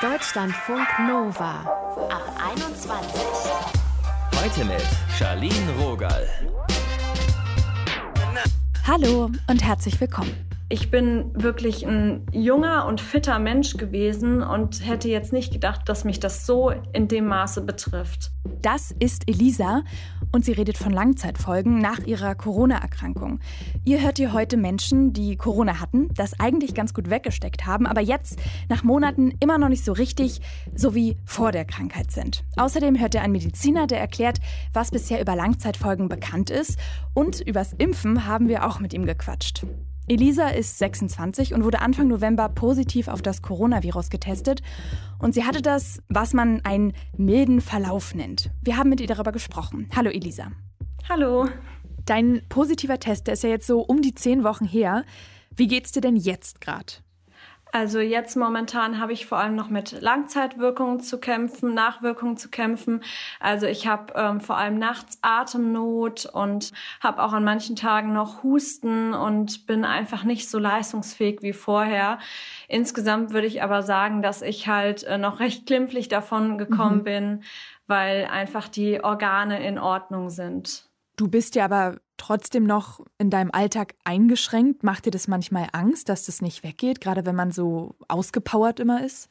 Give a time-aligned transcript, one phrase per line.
[0.00, 1.60] Deutschlandfunk Nova
[2.08, 2.22] ab
[2.52, 3.22] 21.
[4.40, 4.82] Heute mit
[5.18, 6.28] Charlene Rogal.
[8.86, 10.47] Hallo und herzlich willkommen.
[10.70, 16.04] Ich bin wirklich ein junger und fitter Mensch gewesen und hätte jetzt nicht gedacht, dass
[16.04, 18.32] mich das so in dem Maße betrifft.
[18.60, 19.82] Das ist Elisa
[20.30, 23.40] und sie redet von Langzeitfolgen nach ihrer Corona-Erkrankung.
[23.86, 28.02] Ihr hört ihr heute Menschen, die Corona hatten, das eigentlich ganz gut weggesteckt haben, aber
[28.02, 28.38] jetzt
[28.68, 30.42] nach Monaten immer noch nicht so richtig,
[30.74, 32.44] so wie vor der Krankheit sind.
[32.56, 34.38] Außerdem hört ihr einen Mediziner, der erklärt,
[34.74, 36.78] was bisher über Langzeitfolgen bekannt ist
[37.14, 39.64] und übers Impfen haben wir auch mit ihm gequatscht.
[40.08, 44.62] Elisa ist 26 und wurde Anfang November positiv auf das Coronavirus getestet.
[45.18, 48.50] Und sie hatte das, was man einen milden Verlauf nennt.
[48.62, 49.88] Wir haben mit ihr darüber gesprochen.
[49.94, 50.52] Hallo Elisa.
[51.08, 51.46] Hallo.
[52.06, 55.04] Dein positiver Test, der ist ja jetzt so um die zehn Wochen her.
[55.54, 56.94] Wie geht's dir denn jetzt gerade?
[57.70, 63.02] Also jetzt momentan habe ich vor allem noch mit Langzeitwirkungen zu kämpfen, Nachwirkungen zu kämpfen.
[63.40, 68.42] Also ich habe ähm, vor allem nachts Atemnot und habe auch an manchen Tagen noch
[68.42, 72.18] Husten und bin einfach nicht so leistungsfähig wie vorher.
[72.68, 77.04] Insgesamt würde ich aber sagen, dass ich halt äh, noch recht glimpflich davon gekommen mhm.
[77.04, 77.42] bin,
[77.86, 80.87] weil einfach die Organe in Ordnung sind.
[81.18, 84.84] Du bist ja aber trotzdem noch in deinem Alltag eingeschränkt.
[84.84, 89.04] Macht dir das manchmal Angst, dass das nicht weggeht, gerade wenn man so ausgepowert immer
[89.04, 89.28] ist?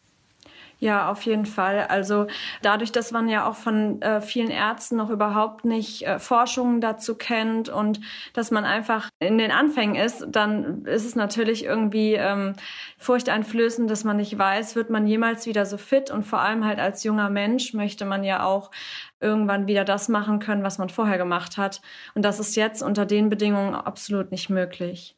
[0.80, 1.88] Ja, auf jeden Fall.
[1.90, 2.28] Also
[2.62, 7.16] dadurch, dass man ja auch von äh, vielen Ärzten noch überhaupt nicht äh, Forschungen dazu
[7.16, 8.00] kennt und
[8.34, 12.54] dass man einfach in den Anfängen ist, dann ist es natürlich irgendwie ähm,
[13.00, 16.78] furchteinflößend, dass man nicht weiß, wird man jemals wieder so fit und vor allem halt
[16.80, 18.70] als junger Mensch möchte man ja auch
[19.20, 21.82] irgendwann wieder das machen können, was man vorher gemacht hat.
[22.14, 25.17] Und das ist jetzt unter den Bedingungen absolut nicht möglich.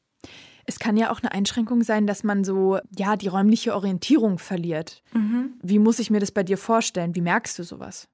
[0.69, 5.01] Es kann ja auch eine Einschränkung sein, dass man so, ja, die räumliche Orientierung verliert.
[5.13, 5.55] Mhm.
[5.63, 7.15] Wie muss ich mir das bei dir vorstellen?
[7.15, 8.07] Wie merkst du sowas?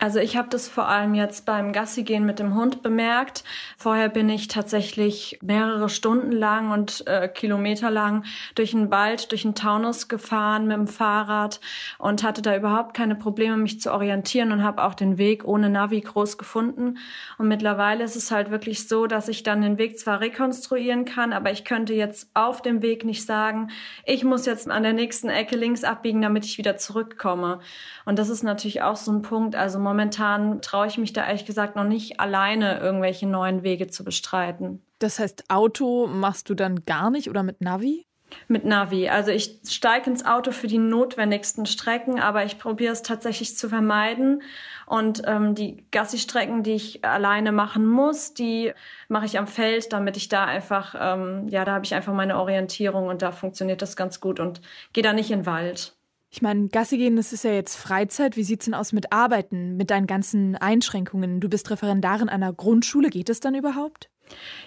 [0.00, 3.42] Also ich habe das vor allem jetzt beim Gassigehen mit dem Hund bemerkt.
[3.76, 9.42] Vorher bin ich tatsächlich mehrere Stunden lang und äh, Kilometer lang durch den Wald, durch
[9.42, 11.58] den Taunus gefahren mit dem Fahrrad
[11.98, 15.68] und hatte da überhaupt keine Probleme, mich zu orientieren und habe auch den Weg ohne
[15.68, 16.98] Navi groß gefunden.
[17.36, 21.32] Und mittlerweile ist es halt wirklich so, dass ich dann den Weg zwar rekonstruieren kann,
[21.32, 23.70] aber ich könnte jetzt auf dem Weg nicht sagen,
[24.04, 27.58] ich muss jetzt an der nächsten Ecke links abbiegen, damit ich wieder zurückkomme.
[28.04, 29.56] Und das ist natürlich auch so ein Punkt.
[29.56, 34.04] Also momentan traue ich mich da ehrlich gesagt noch nicht alleine irgendwelche neuen Wege zu
[34.04, 34.82] bestreiten.
[34.98, 38.04] Das heißt, Auto machst du dann gar nicht oder mit Navi?
[38.46, 39.08] Mit Navi.
[39.08, 43.70] Also ich steige ins Auto für die notwendigsten Strecken, aber ich probiere es tatsächlich zu
[43.70, 44.42] vermeiden.
[44.86, 48.74] Und ähm, die Gassi-Strecken, die ich alleine machen muss, die
[49.08, 52.38] mache ich am Feld, damit ich da einfach, ähm, ja, da habe ich einfach meine
[52.38, 54.60] Orientierung und da funktioniert das ganz gut und
[54.92, 55.97] gehe da nicht in den Wald.
[56.30, 58.36] Ich meine, Gasse gehen, das ist ja jetzt Freizeit.
[58.36, 61.40] Wie sieht's denn aus mit Arbeiten, mit deinen ganzen Einschränkungen?
[61.40, 63.08] Du bist Referendarin einer Grundschule.
[63.08, 64.10] Geht es dann überhaupt?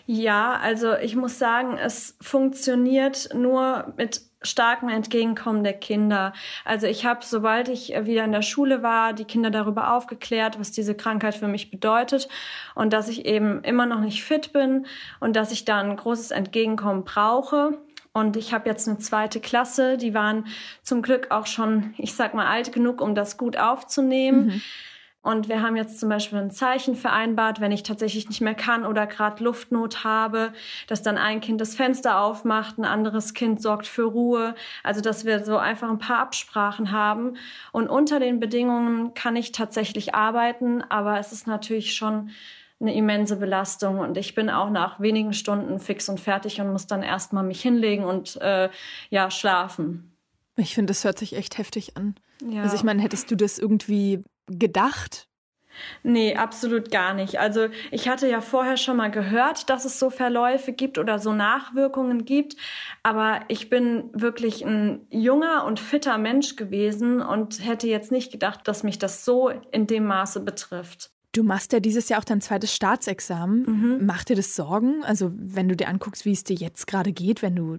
[0.07, 6.33] Ja, also ich muss sagen, es funktioniert nur mit starkem Entgegenkommen der Kinder.
[6.65, 10.71] Also ich habe, sobald ich wieder in der Schule war, die Kinder darüber aufgeklärt, was
[10.71, 12.27] diese Krankheit für mich bedeutet
[12.73, 14.87] und dass ich eben immer noch nicht fit bin
[15.19, 17.77] und dass ich da ein großes Entgegenkommen brauche.
[18.13, 20.47] Und ich habe jetzt eine zweite Klasse, die waren
[20.81, 24.47] zum Glück auch schon, ich sag mal, alt genug, um das gut aufzunehmen.
[24.47, 24.61] Mhm.
[25.23, 28.85] Und wir haben jetzt zum Beispiel ein Zeichen vereinbart, wenn ich tatsächlich nicht mehr kann
[28.85, 30.51] oder gerade Luftnot habe,
[30.87, 34.55] dass dann ein Kind das Fenster aufmacht, ein anderes Kind sorgt für Ruhe.
[34.83, 37.37] Also dass wir so einfach ein paar Absprachen haben.
[37.71, 42.31] Und unter den Bedingungen kann ich tatsächlich arbeiten, aber es ist natürlich schon
[42.81, 46.87] eine immense Belastung und ich bin auch nach wenigen Stunden fix und fertig und muss
[46.87, 48.69] dann erstmal mich hinlegen und äh,
[49.09, 50.17] ja schlafen.
[50.57, 52.15] Ich finde, das hört sich echt heftig an.
[52.43, 52.63] Ja.
[52.63, 55.27] Also ich meine, hättest du das irgendwie gedacht?
[56.03, 57.39] Nee, absolut gar nicht.
[57.39, 61.31] Also ich hatte ja vorher schon mal gehört, dass es so Verläufe gibt oder so
[61.31, 62.57] Nachwirkungen gibt,
[63.03, 68.67] aber ich bin wirklich ein junger und fitter Mensch gewesen und hätte jetzt nicht gedacht,
[68.67, 71.11] dass mich das so in dem Maße betrifft.
[71.33, 73.63] Du machst ja dieses Jahr auch dein zweites Staatsexamen.
[73.63, 74.05] Mhm.
[74.05, 75.03] Macht dir das Sorgen?
[75.03, 77.77] Also, wenn du dir anguckst, wie es dir jetzt gerade geht, wenn du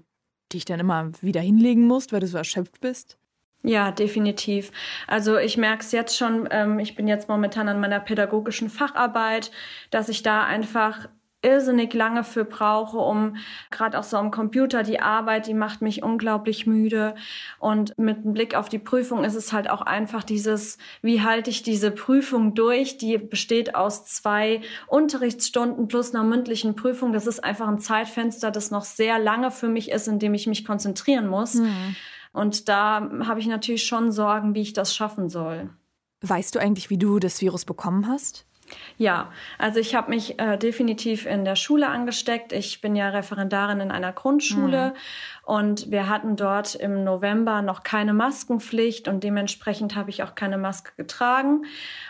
[0.52, 3.19] dich dann immer wieder hinlegen musst, weil du so erschöpft bist?
[3.64, 4.72] Ja, definitiv.
[5.06, 9.52] Also ich merke es jetzt schon, ähm, ich bin jetzt momentan an meiner pädagogischen Facharbeit,
[9.90, 11.08] dass ich da einfach
[11.43, 13.37] irrsinnig lange für brauche, um
[13.71, 17.15] gerade auch so am Computer die Arbeit, die macht mich unglaublich müde.
[17.59, 21.50] Und mit einem Blick auf die Prüfung ist es halt auch einfach dieses, wie halte
[21.50, 22.97] ich diese Prüfung durch?
[22.97, 27.12] Die besteht aus zwei Unterrichtsstunden plus einer mündlichen Prüfung.
[27.12, 30.47] Das ist einfach ein Zeitfenster, das noch sehr lange für mich ist, in dem ich
[30.47, 31.55] mich konzentrieren muss.
[31.55, 31.97] Mhm.
[32.33, 35.71] Und da habe ich natürlich schon Sorgen, wie ich das schaffen soll.
[36.23, 38.47] Weißt du eigentlich, wie du das Virus bekommen hast?
[38.99, 42.53] Ja, also ich habe mich äh, definitiv in der Schule angesteckt.
[42.53, 44.95] Ich bin ja Referendarin in einer Grundschule mhm.
[45.45, 50.59] und wir hatten dort im November noch keine Maskenpflicht und dementsprechend habe ich auch keine
[50.59, 51.65] Maske getragen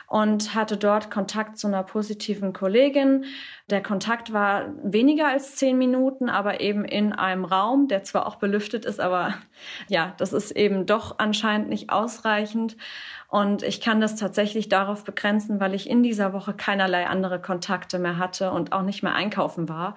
[0.06, 3.24] und hatte dort Kontakt zu einer positiven Kollegin.
[3.70, 8.36] Der Kontakt war weniger als zehn Minuten, aber eben in einem Raum, der zwar auch
[8.36, 9.34] belüftet ist, aber
[9.88, 12.76] ja, das ist eben doch anscheinend nicht ausreichend.
[13.32, 17.98] Und ich kann das tatsächlich darauf begrenzen, weil ich in dieser Woche keinerlei andere Kontakte
[17.98, 19.96] mehr hatte und auch nicht mehr einkaufen war.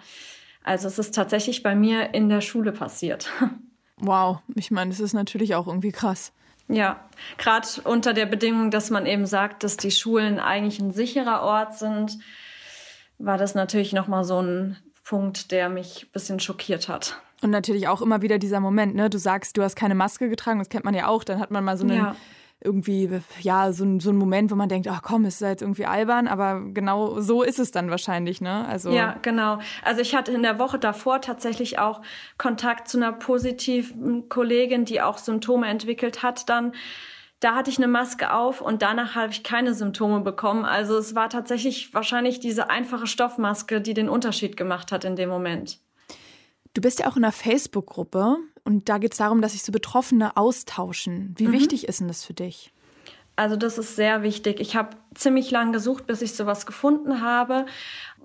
[0.64, 3.30] Also es ist tatsächlich bei mir in der Schule passiert.
[3.98, 6.34] Wow, ich meine, das ist natürlich auch irgendwie krass.
[6.68, 7.00] Ja,
[7.38, 11.78] gerade unter der Bedingung, dass man eben sagt, dass die Schulen eigentlich ein sicherer Ort
[11.78, 12.20] sind,
[13.20, 17.16] war das natürlich nochmal so ein Punkt, der mich ein bisschen schockiert hat.
[17.42, 19.10] Und natürlich auch immer wieder dieser Moment, ne?
[19.10, 21.24] Du sagst, du hast keine Maske getragen, das kennt man ja auch.
[21.24, 22.18] Dann hat man mal so einen ja
[22.66, 23.10] irgendwie,
[23.40, 25.86] ja, so, ein, so ein Moment, wo man denkt, ach komm, ist da jetzt irgendwie
[25.86, 28.68] albern, aber genau so ist es dann wahrscheinlich, ne?
[28.68, 29.60] Also ja, genau.
[29.84, 32.02] Also ich hatte in der Woche davor tatsächlich auch
[32.38, 36.74] Kontakt zu einer positiven Kollegin, die auch Symptome entwickelt hat dann.
[37.40, 40.66] Da hatte ich eine Maske auf und danach habe ich keine Symptome bekommen.
[40.66, 45.30] Also es war tatsächlich wahrscheinlich diese einfache Stoffmaske, die den Unterschied gemacht hat in dem
[45.30, 45.80] Moment.
[46.74, 49.72] Du bist ja auch in einer Facebook-Gruppe und da geht es darum, dass sich so
[49.72, 51.34] Betroffene austauschen.
[51.38, 51.54] Wie mhm.
[51.54, 52.74] wichtig ist denn das für dich?
[53.36, 54.60] Also das ist sehr wichtig.
[54.60, 57.66] Ich habe ziemlich lange gesucht, bis ich sowas gefunden habe.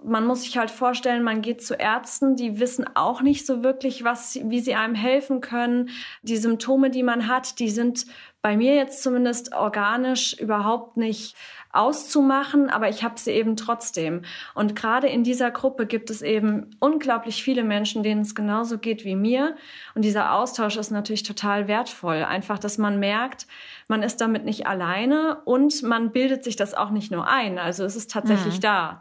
[0.03, 4.03] Man muss sich halt vorstellen, man geht zu Ärzten, die wissen auch nicht so wirklich,
[4.03, 5.91] was, wie sie einem helfen können.
[6.23, 8.07] Die Symptome, die man hat, die sind
[8.43, 11.37] bei mir jetzt zumindest organisch überhaupt nicht
[11.73, 14.23] auszumachen, aber ich habe sie eben trotzdem.
[14.55, 19.05] Und gerade in dieser Gruppe gibt es eben unglaublich viele Menschen, denen es genauso geht
[19.05, 19.55] wie mir.
[19.95, 22.25] Und dieser Austausch ist natürlich total wertvoll.
[22.25, 23.47] Einfach, dass man merkt,
[23.87, 27.59] man ist damit nicht alleine und man bildet sich das auch nicht nur ein.
[27.59, 28.61] Also es ist tatsächlich mhm.
[28.61, 29.00] da.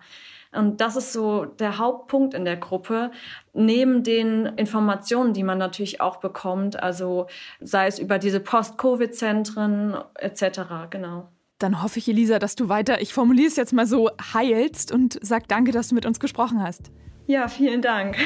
[0.51, 3.11] Und das ist so der Hauptpunkt in der Gruppe,
[3.53, 7.27] neben den Informationen, die man natürlich auch bekommt, also
[7.59, 10.61] sei es über diese Post-Covid-Zentren etc.
[10.89, 11.29] Genau.
[11.59, 15.19] Dann hoffe ich, Elisa, dass du weiter, ich formuliere es jetzt mal so, heilst und
[15.21, 16.89] sag danke, dass du mit uns gesprochen hast.
[17.29, 18.17] Ja, vielen Dank.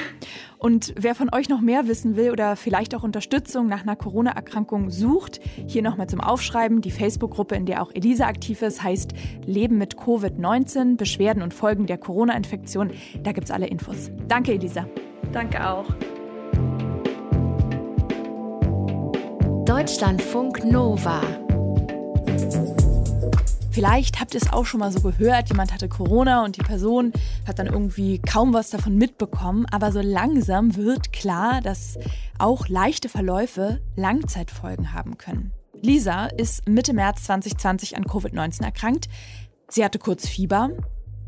[0.57, 4.91] Und wer von euch noch mehr wissen will oder vielleicht auch Unterstützung nach einer Corona-Erkrankung
[4.91, 6.79] sucht, hier nochmal zum Aufschreiben.
[6.79, 9.11] Die Facebook-Gruppe, in der auch Elisa aktiv ist, heißt
[9.45, 12.91] Leben mit Covid-19, Beschwerden und Folgen der Corona-Infektion.
[13.21, 14.09] Da gibt es alle Infos.
[14.29, 14.87] Danke, Elisa.
[15.33, 15.89] Danke auch.
[19.65, 21.42] Deutschlandfunk Nova.
[23.73, 27.11] Vielleicht habt ihr es auch schon mal so gehört, jemand hatte Corona und die Person
[27.47, 31.97] hat dann irgendwie kaum was davon mitbekommen, aber so langsam wird klar, dass
[32.37, 35.53] auch leichte Verläufe Langzeitfolgen haben können.
[35.81, 39.09] Lisa ist Mitte März 2020 an Covid-19 erkrankt.
[39.69, 40.69] Sie hatte kurz Fieber,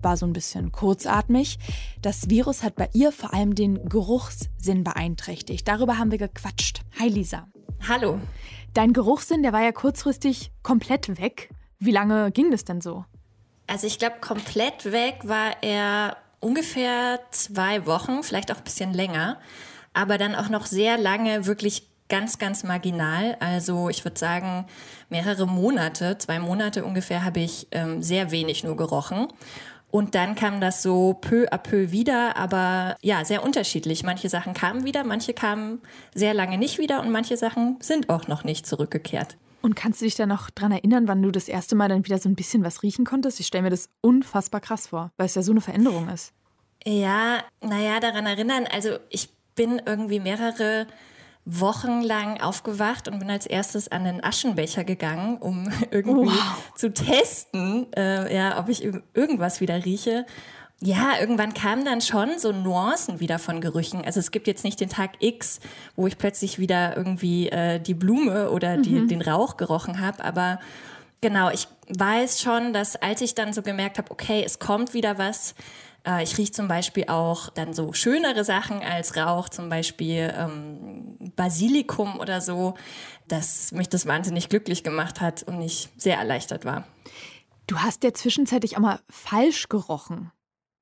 [0.03, 1.57] war so ein bisschen kurzatmig.
[2.03, 5.67] Das Virus hat bei ihr vor allem den Geruchssinn beeinträchtigt.
[5.67, 6.81] Darüber haben wir gequatscht.
[6.99, 7.47] Hi Lisa.
[7.89, 8.19] Hallo.
[8.75, 11.49] Dein Geruchssinn, der war ja kurzfristig komplett weg.
[11.85, 13.05] Wie lange ging das denn so?
[13.67, 19.39] Also ich glaube, komplett weg war er ungefähr zwei Wochen, vielleicht auch ein bisschen länger,
[19.93, 23.37] aber dann auch noch sehr lange wirklich ganz, ganz marginal.
[23.39, 24.65] Also ich würde sagen,
[25.09, 29.27] mehrere Monate, zwei Monate ungefähr, habe ich ähm, sehr wenig nur gerochen.
[29.89, 34.03] Und dann kam das so peu à peu wieder, aber ja, sehr unterschiedlich.
[34.03, 35.81] Manche Sachen kamen wieder, manche kamen
[36.13, 39.37] sehr lange nicht wieder und manche Sachen sind auch noch nicht zurückgekehrt.
[39.65, 42.19] Und kannst du dich da noch dran erinnern, wann du das erste Mal dann wieder
[42.19, 43.39] so ein bisschen was riechen konntest?
[43.39, 46.33] Ich stelle mir das unfassbar krass vor, weil es ja so eine Veränderung ist.
[46.85, 48.67] Ja, naja, daran erinnern.
[48.71, 50.85] Also ich bin irgendwie mehrere
[51.45, 56.71] Wochen lang aufgewacht und bin als erstes an den Aschenbecher gegangen, um irgendwie wow.
[56.75, 58.83] zu testen, äh, ja, ob ich
[59.15, 60.27] irgendwas wieder rieche.
[60.81, 64.03] Ja, irgendwann kamen dann schon so Nuancen wieder von Gerüchen.
[64.03, 65.59] Also es gibt jetzt nicht den Tag X,
[65.95, 69.07] wo ich plötzlich wieder irgendwie äh, die Blume oder die, mhm.
[69.07, 70.59] den Rauch gerochen habe, aber
[71.21, 75.17] genau, ich weiß schon, dass als ich dann so gemerkt habe, okay, es kommt wieder
[75.17, 75.55] was,
[76.05, 81.17] äh, ich rieche zum Beispiel auch dann so schönere Sachen als Rauch, zum Beispiel ähm,
[81.35, 82.75] Basilikum oder so,
[83.27, 86.85] dass mich das wahnsinnig glücklich gemacht hat und ich sehr erleichtert war.
[87.67, 90.31] Du hast ja zwischenzeitlich auch mal falsch gerochen.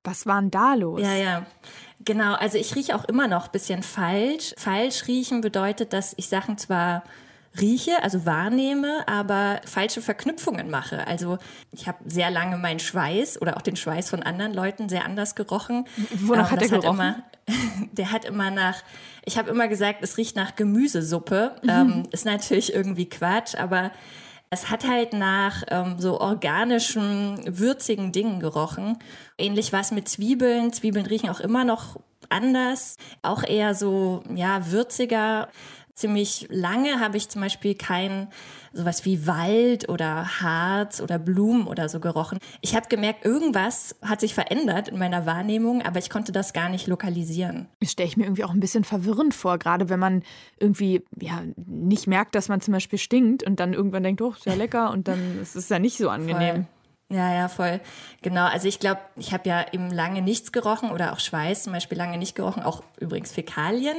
[0.04, 1.02] Was war denn da los?
[1.02, 1.46] Ja, ja.
[2.06, 4.54] Genau, also ich rieche auch immer noch ein bisschen falsch.
[4.58, 7.04] Falsch riechen bedeutet, dass ich Sachen zwar
[7.60, 11.06] rieche, also wahrnehme, aber falsche Verknüpfungen mache.
[11.08, 11.38] Also
[11.72, 15.36] ich habe sehr lange meinen Schweiß oder auch den Schweiß von anderen Leuten sehr anders
[15.36, 15.86] gerochen.
[16.16, 17.00] Wonach ähm, hat der gerochen?
[17.00, 18.84] Hat immer, der hat immer nach,
[19.24, 21.56] ich habe immer gesagt, es riecht nach Gemüsesuppe.
[21.62, 21.70] Mhm.
[21.70, 23.92] Ähm, ist natürlich irgendwie Quatsch, aber
[24.54, 28.98] es hat halt nach ähm, so organischen, würzigen Dingen gerochen.
[29.38, 30.72] Ähnlich war es mit Zwiebeln.
[30.72, 35.50] Zwiebeln riechen auch immer noch anders, auch eher so, ja, würziger.
[35.96, 38.28] Ziemlich lange habe ich zum Beispiel kein
[38.72, 42.40] sowas wie Wald oder Harz oder Blumen oder so gerochen.
[42.62, 46.70] Ich habe gemerkt, irgendwas hat sich verändert in meiner Wahrnehmung, aber ich konnte das gar
[46.70, 47.68] nicht lokalisieren.
[47.80, 50.24] Das stelle ich mir irgendwie auch ein bisschen verwirrend vor, gerade wenn man
[50.58, 54.48] irgendwie ja nicht merkt, dass man zum Beispiel stinkt und dann irgendwann denkt, oh, ist
[54.48, 56.66] ja lecker und dann ist es ja nicht so angenehm.
[57.10, 57.18] Voll.
[57.18, 57.80] Ja, ja, voll.
[58.24, 58.46] Genau.
[58.46, 61.98] Also ich glaube, ich habe ja eben lange nichts gerochen oder auch Schweiß zum Beispiel
[61.98, 63.98] lange nicht gerochen, auch übrigens Fäkalien.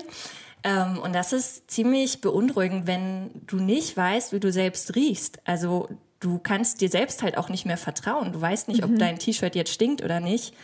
[0.65, 5.41] Ähm, und das ist ziemlich beunruhigend, wenn du nicht weißt, wie du selbst riechst.
[5.45, 5.89] Also
[6.21, 8.33] du kannst dir selbst halt auch nicht mehr vertrauen.
[8.33, 8.99] Du weißt nicht, ob mhm.
[8.99, 10.55] dein T-Shirt jetzt stinkt oder nicht.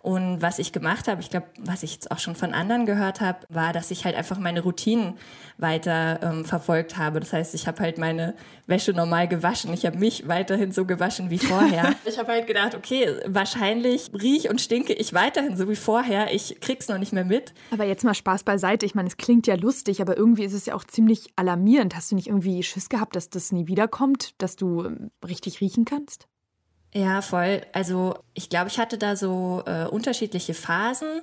[0.00, 3.20] Und was ich gemacht habe, ich glaube, was ich jetzt auch schon von anderen gehört
[3.20, 5.14] habe, war, dass ich halt einfach meine Routinen
[5.58, 7.18] weiter ähm, verfolgt habe.
[7.20, 8.34] Das heißt, ich habe halt meine
[8.66, 9.72] Wäsche normal gewaschen.
[9.72, 11.94] Ich habe mich weiterhin so gewaschen wie vorher.
[12.04, 16.32] ich habe halt gedacht, okay, wahrscheinlich riech und stinke ich weiterhin so wie vorher.
[16.32, 17.52] Ich krieg's noch nicht mehr mit.
[17.72, 18.86] Aber jetzt mal Spaß beiseite.
[18.86, 21.96] Ich meine, es klingt ja lustig, aber irgendwie ist es ja auch ziemlich alarmierend.
[21.96, 25.84] Hast du nicht irgendwie Schiss gehabt, dass das nie wiederkommt, dass du ähm, richtig riechen
[25.84, 26.28] kannst?
[26.94, 27.62] Ja, voll.
[27.72, 31.20] Also ich glaube, ich hatte da so äh, unterschiedliche Phasen.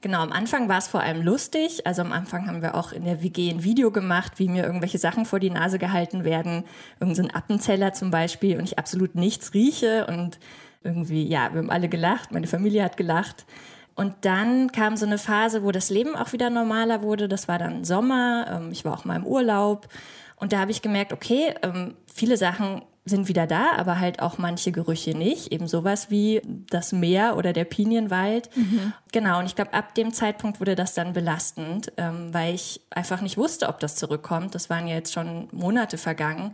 [0.00, 1.86] Genau, am Anfang war es vor allem lustig.
[1.86, 4.98] Also am Anfang haben wir auch in der WG ein Video gemacht, wie mir irgendwelche
[4.98, 6.64] Sachen vor die Nase gehalten werden.
[7.00, 10.06] Irgend so ein Appenzeller zum Beispiel und ich absolut nichts rieche.
[10.06, 10.38] Und
[10.82, 13.46] irgendwie, ja, wir haben alle gelacht, meine Familie hat gelacht.
[13.94, 17.28] Und dann kam so eine Phase, wo das Leben auch wieder normaler wurde.
[17.28, 18.46] Das war dann Sommer.
[18.50, 19.88] Ähm, ich war auch mal im Urlaub.
[20.36, 24.38] Und da habe ich gemerkt, okay, ähm, viele Sachen sind wieder da, aber halt auch
[24.38, 25.52] manche Gerüche nicht.
[25.52, 28.48] Eben sowas wie das Meer oder der Pinienwald.
[28.56, 28.94] Mhm.
[29.12, 33.20] Genau, und ich glaube, ab dem Zeitpunkt wurde das dann belastend, ähm, weil ich einfach
[33.20, 34.54] nicht wusste, ob das zurückkommt.
[34.54, 36.52] Das waren ja jetzt schon Monate vergangen.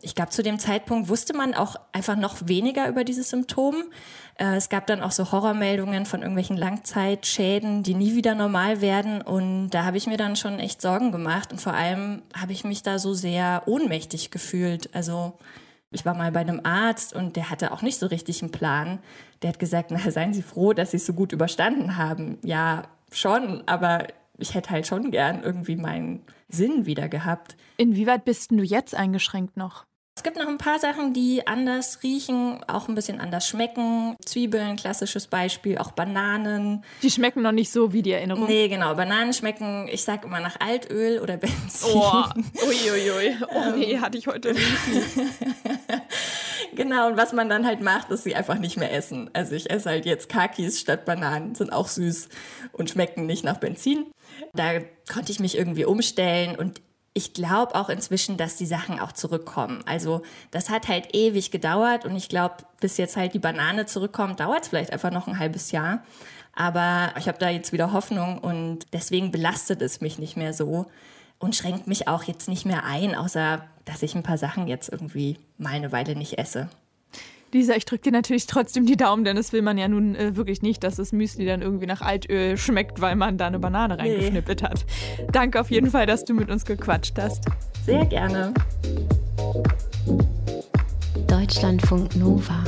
[0.00, 3.74] Ich glaube, zu dem Zeitpunkt wusste man auch einfach noch weniger über dieses Symptom.
[4.36, 9.22] Äh, es gab dann auch so Horrormeldungen von irgendwelchen Langzeitschäden, die nie wieder normal werden.
[9.22, 11.50] Und da habe ich mir dann schon echt Sorgen gemacht.
[11.50, 14.94] Und vor allem habe ich mich da so sehr ohnmächtig gefühlt.
[14.94, 15.32] Also
[15.90, 18.98] ich war mal bei einem Arzt und der hatte auch nicht so richtig einen Plan.
[19.42, 22.38] Der hat gesagt, na, seien Sie froh, dass Sie es so gut überstanden haben.
[22.42, 24.06] Ja, schon, aber
[24.38, 27.56] ich hätte halt schon gern irgendwie meinen Sinn wieder gehabt.
[27.76, 29.87] Inwieweit bist du jetzt eingeschränkt noch?
[30.18, 34.16] Es gibt noch ein paar Sachen, die anders riechen, auch ein bisschen anders schmecken.
[34.26, 36.82] Zwiebeln, klassisches Beispiel, auch Bananen.
[37.02, 38.48] Die schmecken noch nicht so wie die Erinnerung.
[38.48, 38.96] Nee, genau.
[38.96, 41.92] Bananen schmecken, ich sag immer nach Altöl oder Benzin.
[41.94, 42.24] Oh,
[42.66, 43.36] uiuiui.
[43.54, 44.66] Oh nee, hatte ich heute nicht.
[46.74, 49.30] genau, und was man dann halt macht, ist sie einfach nicht mehr essen.
[49.34, 52.28] Also ich esse halt jetzt Kakis statt Bananen, sind auch süß
[52.72, 54.06] und schmecken nicht nach Benzin.
[54.52, 54.80] Da
[55.12, 56.80] konnte ich mich irgendwie umstellen und
[57.14, 59.82] ich glaube auch inzwischen, dass die Sachen auch zurückkommen.
[59.86, 64.40] Also das hat halt ewig gedauert und ich glaube, bis jetzt halt die Banane zurückkommt,
[64.40, 66.02] dauert es vielleicht einfach noch ein halbes Jahr.
[66.54, 70.86] Aber ich habe da jetzt wieder Hoffnung und deswegen belastet es mich nicht mehr so
[71.38, 74.88] und schränkt mich auch jetzt nicht mehr ein, außer dass ich ein paar Sachen jetzt
[74.88, 76.68] irgendwie mal eine Weile nicht esse.
[77.52, 80.36] Lisa, ich drücke dir natürlich trotzdem die Daumen, denn das will man ja nun äh,
[80.36, 83.98] wirklich nicht, dass das Müsli dann irgendwie nach Altöl schmeckt, weil man da eine Banane
[83.98, 84.68] reingeknippelt nee.
[84.68, 84.84] hat.
[85.32, 87.44] Danke auf jeden Fall, dass du mit uns gequatscht hast.
[87.86, 88.52] Sehr gerne.
[91.26, 92.64] Deutschlandfunk Nova.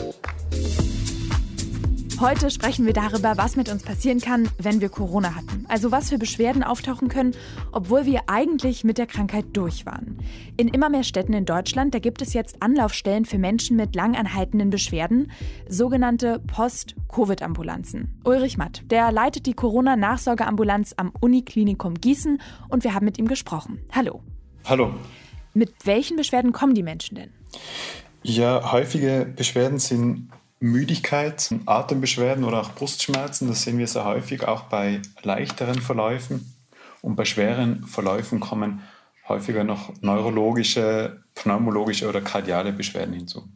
[2.20, 5.64] Heute sprechen wir darüber, was mit uns passieren kann, wenn wir Corona hatten.
[5.68, 7.34] Also was für Beschwerden auftauchen können,
[7.72, 10.18] obwohl wir eigentlich mit der Krankheit durch waren.
[10.58, 14.68] In immer mehr Städten in Deutschland, da gibt es jetzt Anlaufstellen für Menschen mit langanhaltenden
[14.68, 15.32] Beschwerden,
[15.66, 18.20] sogenannte Post-Covid-Ambulanzen.
[18.24, 23.80] Ulrich Matt, der leitet die Corona-Nachsorgeambulanz am Uniklinikum Gießen und wir haben mit ihm gesprochen.
[23.92, 24.20] Hallo.
[24.66, 24.92] Hallo.
[25.54, 27.30] Mit welchen Beschwerden kommen die Menschen denn?
[28.22, 30.28] Ja, häufige Beschwerden sind
[30.60, 33.48] Müdigkeit, Atembeschwerden oder auch Brustschmerzen.
[33.48, 36.54] Das sehen wir sehr häufig auch bei leichteren Verläufen.
[37.00, 38.82] Und bei schweren Verläufen kommen
[39.26, 43.48] häufiger noch neurologische, pneumologische oder kardiale Beschwerden hinzu.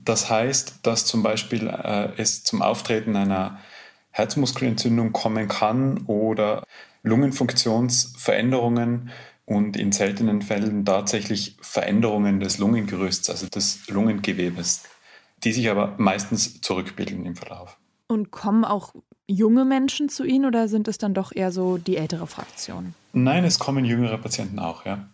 [0.00, 3.60] Das heißt, dass zum Beispiel äh, es zum Auftreten einer
[4.10, 6.64] Herzmuskelentzündung kommen kann oder
[7.02, 9.10] Lungenfunktionsveränderungen
[9.44, 14.82] und in seltenen Fällen tatsächlich Veränderungen des Lungengerüsts, also des Lungengewebes
[15.44, 17.76] die sich aber meistens zurückbilden im Verlauf.
[18.08, 18.94] Und kommen auch
[19.26, 22.94] junge Menschen zu Ihnen oder sind es dann doch eher so die ältere Fraktion?
[23.12, 25.08] Nein, es kommen jüngere Patienten auch, ja.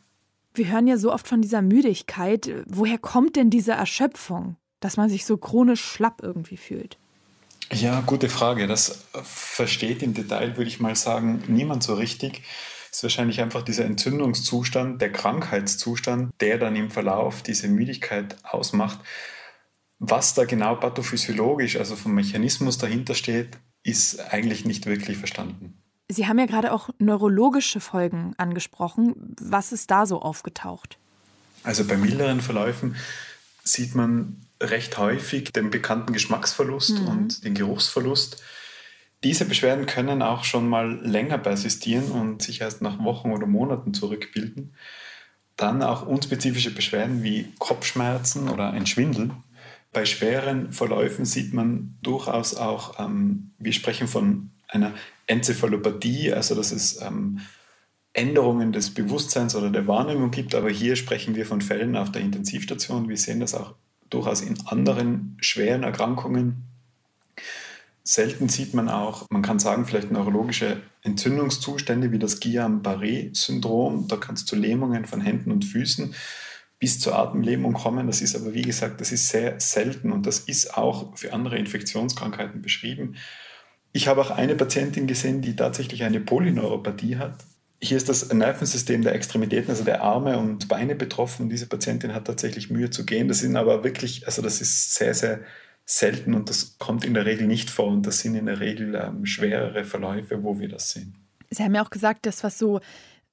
[0.54, 2.50] Wir hören ja so oft von dieser Müdigkeit.
[2.66, 6.98] Woher kommt denn diese Erschöpfung, dass man sich so chronisch schlapp irgendwie fühlt?
[7.72, 8.66] Ja, gute Frage.
[8.66, 12.42] Das versteht im Detail, würde ich mal sagen, niemand so richtig.
[12.90, 18.98] Es ist wahrscheinlich einfach dieser Entzündungszustand, der Krankheitszustand, der dann im Verlauf diese Müdigkeit ausmacht.
[20.04, 23.50] Was da genau pathophysiologisch, also vom Mechanismus dahinter steht,
[23.84, 25.80] ist eigentlich nicht wirklich verstanden.
[26.10, 29.14] Sie haben ja gerade auch neurologische Folgen angesprochen.
[29.40, 30.98] Was ist da so aufgetaucht?
[31.62, 32.96] Also bei milderen Verläufen
[33.62, 37.06] sieht man recht häufig den bekannten Geschmacksverlust mhm.
[37.08, 38.42] und den Geruchsverlust.
[39.22, 43.94] Diese Beschwerden können auch schon mal länger persistieren und sich erst nach Wochen oder Monaten
[43.94, 44.74] zurückbilden.
[45.56, 49.30] Dann auch unspezifische Beschwerden wie Kopfschmerzen oder ein Schwindel.
[49.92, 54.94] Bei schweren Verläufen sieht man durchaus auch, ähm, wir sprechen von einer
[55.26, 57.40] Enzephalopathie, also dass es ähm,
[58.14, 62.22] Änderungen des Bewusstseins oder der Wahrnehmung gibt, aber hier sprechen wir von Fällen auf der
[62.22, 63.08] Intensivstation.
[63.08, 63.74] Wir sehen das auch
[64.08, 66.64] durchaus in anderen schweren Erkrankungen.
[68.02, 74.08] Selten sieht man auch, man kann sagen, vielleicht neurologische Entzündungszustände wie das Guillain-Barré-Syndrom.
[74.08, 76.14] Da kann es zu Lähmungen von Händen und Füßen
[76.82, 78.08] bis zur Atemlähmung kommen.
[78.08, 81.56] Das ist aber, wie gesagt, das ist sehr selten und das ist auch für andere
[81.56, 83.14] Infektionskrankheiten beschrieben.
[83.92, 87.36] Ich habe auch eine Patientin gesehen, die tatsächlich eine Polyneuropathie hat.
[87.80, 91.44] Hier ist das Nervensystem der Extremitäten, also der Arme und Beine betroffen.
[91.44, 93.28] Und diese Patientin hat tatsächlich Mühe zu gehen.
[93.28, 95.38] Das sind aber wirklich, also das ist sehr, sehr
[95.84, 97.86] selten und das kommt in der Regel nicht vor.
[97.86, 101.14] Und das sind in der Regel ähm, schwerere Verläufe, wo wir das sehen.
[101.48, 102.80] Sie haben ja auch gesagt, das, was so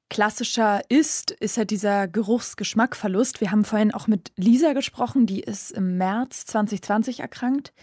[0.10, 3.42] klassischer ist, ist ja dieser Geruchsgeschmackverlust.
[3.42, 7.74] Wir haben vorhin auch mit Lisa gesprochen, die ist im März 2020 erkrankt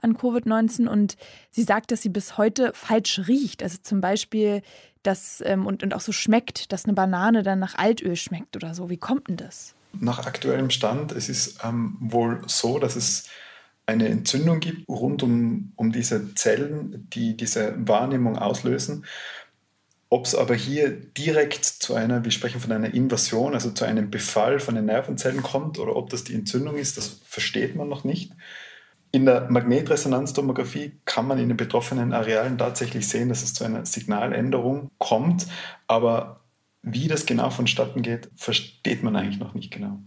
[0.00, 1.16] an Covid-19 und
[1.50, 3.62] sie sagt, dass sie bis heute falsch riecht.
[3.62, 4.62] Also zum Beispiel,
[5.02, 8.74] dass ähm, und, und auch so schmeckt, dass eine Banane dann nach Altöl schmeckt oder
[8.74, 8.90] so.
[8.90, 9.74] Wie kommt denn das?
[9.92, 13.28] Nach aktuellem Stand, es ist ähm, wohl so, dass es
[13.84, 19.04] eine Entzündung gibt rund um, um diese Zellen, die diese Wahrnehmung auslösen.
[20.12, 24.10] Ob es aber hier direkt zu einer, wir sprechen von einer Invasion, also zu einem
[24.10, 28.04] Befall von den Nervenzellen kommt oder ob das die Entzündung ist, das versteht man noch
[28.04, 28.30] nicht.
[29.10, 33.86] In der Magnetresonanztomographie kann man in den betroffenen Arealen tatsächlich sehen, dass es zu einer
[33.86, 35.46] Signaländerung kommt,
[35.86, 36.44] aber
[36.82, 39.98] wie das genau vonstatten geht, versteht man eigentlich noch nicht genau.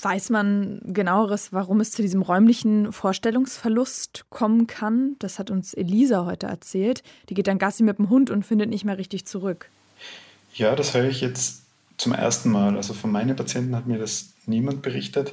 [0.00, 5.14] Weiß man genaueres, warum es zu diesem räumlichen Vorstellungsverlust kommen kann?
[5.20, 7.02] Das hat uns Elisa heute erzählt.
[7.28, 9.70] Die geht dann Gassi mit dem Hund und findet nicht mehr richtig zurück.
[10.54, 11.64] Ja, das höre ich jetzt
[11.96, 12.76] zum ersten Mal.
[12.76, 15.32] Also von meinen Patienten hat mir das niemand berichtet,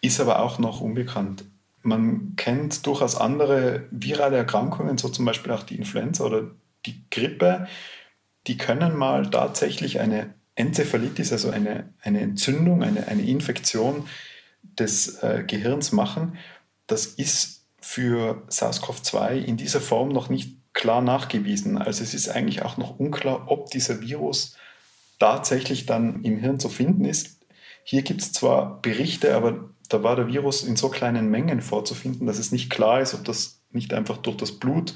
[0.00, 1.44] ist aber auch noch unbekannt.
[1.82, 6.50] Man kennt durchaus andere virale Erkrankungen, so zum Beispiel auch die Influenza oder
[6.84, 7.66] die Grippe.
[8.46, 14.08] Die können mal tatsächlich eine Enzephalitis, also eine, eine Entzündung, eine, eine Infektion
[14.62, 16.38] des äh, Gehirns machen.
[16.86, 21.78] Das ist für SARS-CoV-2 in dieser Form noch nicht klar nachgewiesen.
[21.78, 24.56] Also es ist eigentlich auch noch unklar, ob dieser Virus
[25.18, 27.38] tatsächlich dann im Hirn zu finden ist.
[27.84, 32.26] Hier gibt es zwar Berichte, aber da war der Virus in so kleinen Mengen vorzufinden,
[32.26, 34.94] dass es nicht klar ist, ob das nicht einfach durch das Blut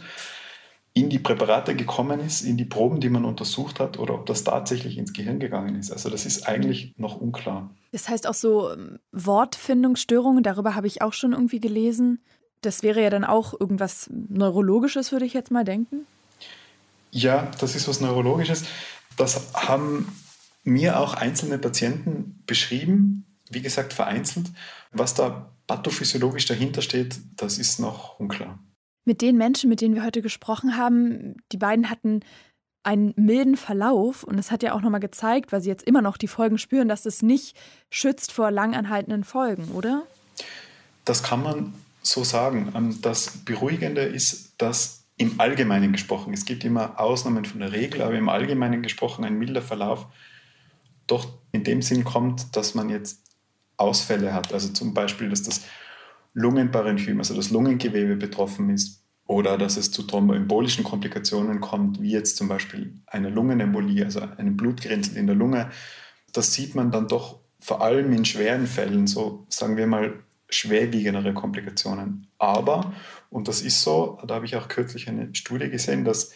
[0.92, 4.42] in die Präparate gekommen ist, in die Proben, die man untersucht hat, oder ob das
[4.42, 5.92] tatsächlich ins Gehirn gegangen ist.
[5.92, 7.70] Also das ist eigentlich noch unklar.
[7.92, 12.20] Das heißt auch so ähm, Wortfindungsstörungen, darüber habe ich auch schon irgendwie gelesen.
[12.61, 16.07] Das wäre ja dann auch irgendwas Neurologisches, würde ich jetzt mal denken.
[17.12, 18.64] Ja, das ist was Neurologisches.
[19.16, 20.12] Das haben
[20.64, 24.50] mir auch einzelne Patienten beschrieben, wie gesagt vereinzelt.
[24.92, 28.59] Was da pathophysiologisch dahinter steht, das ist noch unklar.
[29.04, 32.20] Mit den Menschen, mit denen wir heute gesprochen haben, die beiden hatten
[32.82, 36.16] einen milden Verlauf und es hat ja auch nochmal gezeigt, weil sie jetzt immer noch
[36.16, 37.56] die Folgen spüren, dass es nicht
[37.90, 40.04] schützt vor langanhaltenden Folgen, oder?
[41.04, 42.72] Das kann man so sagen.
[42.74, 48.00] Ähm, das Beruhigende ist, dass im Allgemeinen gesprochen, es gibt immer Ausnahmen von der Regel,
[48.00, 50.06] aber im Allgemeinen gesprochen ein milder Verlauf
[51.06, 53.20] doch in dem Sinn kommt, dass man jetzt
[53.76, 54.52] Ausfälle hat.
[54.52, 55.62] Also zum Beispiel, dass das
[56.35, 62.37] Lungenparenchym, also das Lungengewebe betroffen ist oder dass es zu thromboembolischen Komplikationen kommt, wie jetzt
[62.37, 65.71] zum Beispiel eine Lungenembolie, also eine Blutgerinnsel in der Lunge.
[66.33, 70.14] Das sieht man dann doch vor allem in schweren Fällen, so sagen wir mal
[70.49, 72.27] schwerwiegendere Komplikationen.
[72.38, 72.93] Aber,
[73.29, 76.33] und das ist so, da habe ich auch kürzlich eine Studie gesehen, dass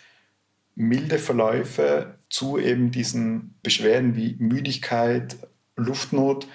[0.77, 5.37] milde Verläufe zu eben diesen Beschwerden wie Müdigkeit,
[5.77, 6.47] Luftnot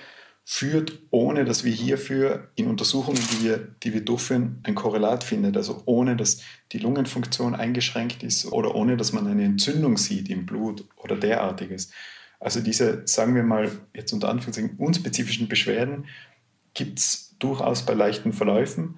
[0.51, 5.55] führt, ohne dass wir hierfür in Untersuchungen, die wir, die wir durchführen, ein Korrelat findet.
[5.55, 10.47] Also ohne dass die Lungenfunktion eingeschränkt ist oder ohne dass man eine Entzündung sieht im
[10.47, 11.91] Blut oder derartiges.
[12.39, 16.07] Also diese, sagen wir mal, jetzt unter Anführungszeichen unspezifischen Beschwerden
[16.73, 18.97] gibt es durchaus bei leichten Verläufen.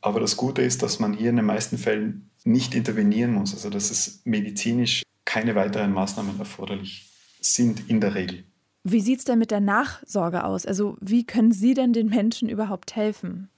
[0.00, 3.54] Aber das Gute ist, dass man hier in den meisten Fällen nicht intervenieren muss.
[3.54, 7.10] Also dass es medizinisch keine weiteren Maßnahmen erforderlich
[7.40, 8.44] sind in der Regel.
[8.84, 10.66] Wie sieht es denn mit der Nachsorge aus?
[10.66, 13.48] Also wie können Sie denn den Menschen überhaupt helfen?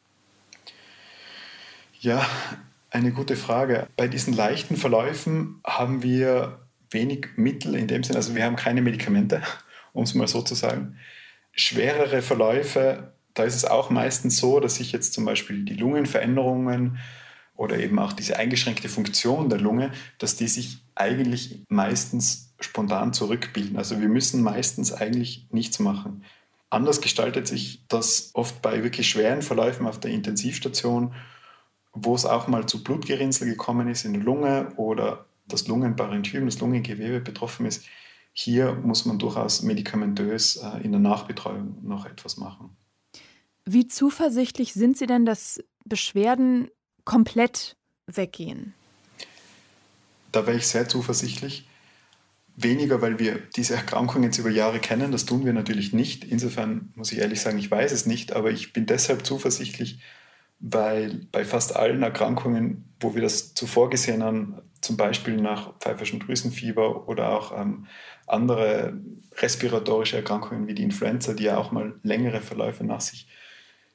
[2.00, 2.26] Ja,
[2.90, 3.88] eine gute Frage.
[3.96, 6.60] Bei diesen leichten Verläufen haben wir
[6.90, 9.42] wenig Mittel in dem Sinne, also wir haben keine Medikamente,
[9.94, 10.96] um es mal so zu sagen.
[11.52, 16.98] Schwerere Verläufe, da ist es auch meistens so, dass sich jetzt zum Beispiel die Lungenveränderungen
[17.56, 23.76] oder eben auch diese eingeschränkte Funktion der Lunge, dass die sich eigentlich meistens spontan zurückbilden.
[23.76, 26.24] Also wir müssen meistens eigentlich nichts machen.
[26.70, 31.14] Anders gestaltet sich das oft bei wirklich schweren Verläufen auf der Intensivstation,
[31.92, 36.58] wo es auch mal zu Blutgerinnsel gekommen ist in der Lunge oder das Lungenparenchym, das
[36.58, 37.84] Lungengewebe betroffen ist.
[38.32, 42.76] Hier muss man durchaus medikamentös äh, in der Nachbetreuung noch etwas machen.
[43.64, 46.68] Wie zuversichtlich sind Sie denn, dass Beschwerden
[47.04, 48.74] komplett weggehen?
[50.32, 51.68] Da wäre ich sehr zuversichtlich.
[52.56, 56.24] Weniger, weil wir diese Erkrankung jetzt über Jahre kennen, das tun wir natürlich nicht.
[56.24, 60.00] Insofern muss ich ehrlich sagen, ich weiß es nicht, aber ich bin deshalb zuversichtlich,
[60.60, 66.20] weil bei fast allen Erkrankungen, wo wir das zuvor gesehen haben, zum Beispiel nach pfeiferschen
[66.20, 67.86] Drüsenfieber oder auch ähm,
[68.26, 69.00] andere
[69.36, 73.26] respiratorische Erkrankungen wie die Influenza, die ja auch mal längere Verläufe nach sich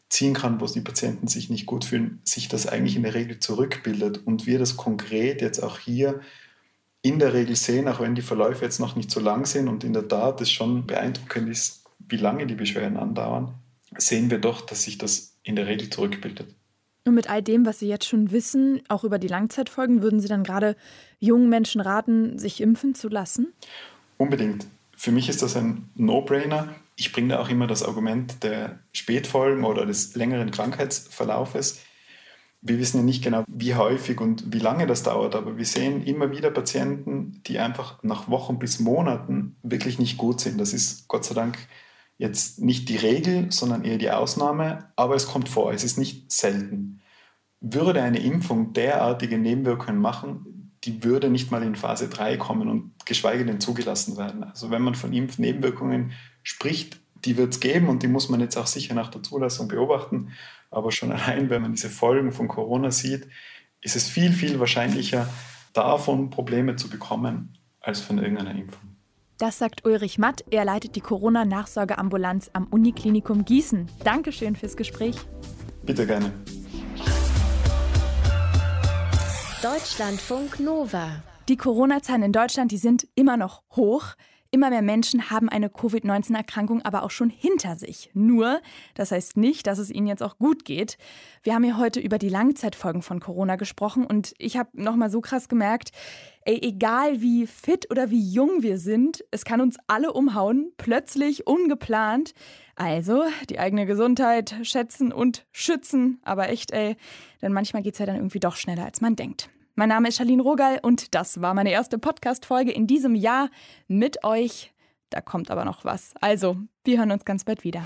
[0.09, 3.39] ziehen kann, wo die Patienten sich nicht gut fühlen, sich das eigentlich in der Regel
[3.39, 4.25] zurückbildet.
[4.25, 6.19] Und wir das konkret jetzt auch hier
[7.01, 9.83] in der Regel sehen, auch wenn die Verläufe jetzt noch nicht so lang sind und
[9.83, 13.53] in der Tat es schon beeindruckend ist, wie lange die Beschwerden andauern,
[13.97, 16.53] sehen wir doch, dass sich das in der Regel zurückbildet.
[17.05, 20.27] Und mit all dem, was Sie jetzt schon wissen, auch über die Langzeitfolgen, würden Sie
[20.27, 20.75] dann gerade
[21.19, 23.53] jungen Menschen raten, sich impfen zu lassen?
[24.17, 24.67] Unbedingt.
[24.95, 26.75] Für mich ist das ein No-Brainer.
[26.97, 31.81] Ich bringe da auch immer das Argument der Spätfolgen oder des längeren Krankheitsverlaufes.
[32.61, 36.03] Wir wissen ja nicht genau, wie häufig und wie lange das dauert, aber wir sehen
[36.03, 40.59] immer wieder Patienten, die einfach nach Wochen bis Monaten wirklich nicht gut sind.
[40.59, 41.57] Das ist Gott sei Dank
[42.17, 46.31] jetzt nicht die Regel, sondern eher die Ausnahme, aber es kommt vor, es ist nicht
[46.31, 47.01] selten.
[47.61, 52.93] Würde eine Impfung derartige Nebenwirkungen machen, die würde nicht mal in Phase 3 kommen und
[53.05, 54.43] geschweige denn zugelassen werden.
[54.43, 56.11] Also wenn man von Impfnebenwirkungen
[56.43, 59.67] spricht, die wird es geben und die muss man jetzt auch sicher nach der Zulassung
[59.67, 60.29] beobachten.
[60.71, 63.27] Aber schon allein, wenn man diese Folgen von Corona sieht,
[63.81, 65.29] ist es viel, viel wahrscheinlicher,
[65.73, 68.97] davon Probleme zu bekommen, als von irgendeiner Impfung.
[69.37, 70.43] Das sagt Ulrich Matt.
[70.51, 73.87] Er leitet die Corona-Nachsorgeambulanz am Uniklinikum Gießen.
[74.03, 75.15] Dankeschön fürs Gespräch.
[75.83, 76.33] Bitte gerne.
[79.61, 81.23] Deutschlandfunk Nova.
[81.47, 84.15] Die Corona-Zahlen in Deutschland, die sind immer noch hoch.
[84.51, 88.09] Immer mehr Menschen haben eine Covid-19-Erkrankung aber auch schon hinter sich.
[88.15, 88.61] Nur,
[88.95, 90.97] das heißt nicht, dass es ihnen jetzt auch gut geht.
[91.43, 95.21] Wir haben hier heute über die Langzeitfolgen von Corona gesprochen und ich habe nochmal so
[95.21, 95.91] krass gemerkt,
[96.45, 101.45] ey, egal wie fit oder wie jung wir sind, es kann uns alle umhauen, plötzlich,
[101.45, 102.33] ungeplant.
[102.75, 106.19] Also, die eigene Gesundheit schätzen und schützen.
[106.23, 106.95] Aber echt, ey,
[107.43, 109.49] denn manchmal geht es ja dann irgendwie doch schneller, als man denkt.
[109.79, 113.49] Mein Name ist Charlene Rogal und das war meine erste Podcast-Folge in diesem Jahr
[113.87, 114.73] mit euch.
[115.09, 116.11] Da kommt aber noch was.
[116.19, 117.85] Also, wir hören uns ganz bald wieder.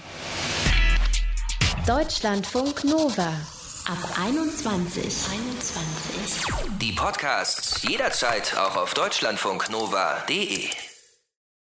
[1.85, 3.27] Deutschlandfunk Nova.
[3.85, 5.03] Ab 21.
[5.03, 6.79] 21.
[6.79, 10.69] Die Podcasts jederzeit auch auf deutschlandfunknova.de.